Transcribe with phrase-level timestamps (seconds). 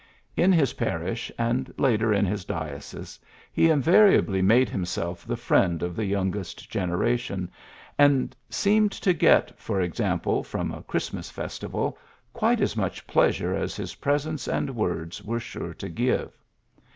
[0.35, 3.19] In his parish, and later in his diocese,
[3.53, 7.51] he invariably made himself the friend of the youngest generation,
[7.99, 11.99] and seemed to get, for ex ample from a Christmas festival,
[12.33, 16.31] quite as much pleasure as his presence and words were sure to give.